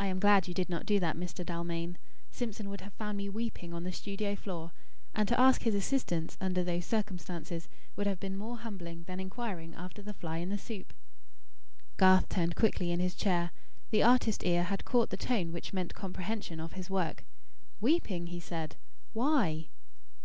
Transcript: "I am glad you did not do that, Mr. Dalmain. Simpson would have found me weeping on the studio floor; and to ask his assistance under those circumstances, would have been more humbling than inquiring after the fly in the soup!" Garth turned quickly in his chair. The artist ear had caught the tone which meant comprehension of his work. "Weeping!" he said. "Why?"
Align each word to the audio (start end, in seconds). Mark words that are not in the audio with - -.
"I 0.00 0.08
am 0.08 0.18
glad 0.18 0.48
you 0.48 0.52
did 0.54 0.68
not 0.68 0.84
do 0.84 0.98
that, 0.98 1.14
Mr. 1.14 1.46
Dalmain. 1.46 1.96
Simpson 2.32 2.68
would 2.68 2.80
have 2.80 2.92
found 2.94 3.16
me 3.18 3.28
weeping 3.28 3.72
on 3.72 3.84
the 3.84 3.92
studio 3.92 4.34
floor; 4.34 4.72
and 5.14 5.28
to 5.28 5.38
ask 5.38 5.62
his 5.62 5.76
assistance 5.76 6.36
under 6.40 6.64
those 6.64 6.84
circumstances, 6.86 7.68
would 7.94 8.08
have 8.08 8.18
been 8.18 8.36
more 8.36 8.58
humbling 8.58 9.04
than 9.04 9.20
inquiring 9.20 9.76
after 9.76 10.02
the 10.02 10.12
fly 10.12 10.38
in 10.38 10.48
the 10.48 10.58
soup!" 10.58 10.92
Garth 11.98 12.28
turned 12.28 12.56
quickly 12.56 12.90
in 12.90 12.98
his 12.98 13.14
chair. 13.14 13.52
The 13.92 14.02
artist 14.02 14.44
ear 14.44 14.64
had 14.64 14.84
caught 14.84 15.10
the 15.10 15.16
tone 15.16 15.52
which 15.52 15.72
meant 15.72 15.94
comprehension 15.94 16.58
of 16.58 16.72
his 16.72 16.90
work. 16.90 17.24
"Weeping!" 17.80 18.26
he 18.26 18.40
said. 18.40 18.74
"Why?" 19.12 19.68